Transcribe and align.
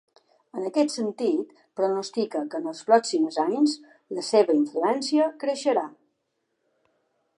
En 0.59 0.63
aquest 0.67 0.93
sentit, 0.93 1.51
pronostica 1.81 2.41
que 2.53 2.61
en 2.63 2.65
els 2.71 2.81
pròxims 2.89 3.37
anys 3.45 3.77
la 4.19 4.25
seva 4.31 4.57
influència 4.63 5.29
creixerà. 5.45 5.85